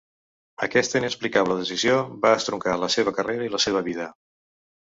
[0.67, 4.13] Aquesta inexplicable decisió va estroncar la seva carrera i la seva vida.